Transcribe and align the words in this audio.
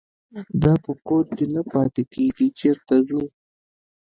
دا 0.63 0.73
په 0.83 0.91
کور 1.07 1.25
کې 1.35 1.45
نه 1.53 1.61
پاتېږي 1.71 2.47
چېرته 2.59 2.95
ځو. 3.07 3.23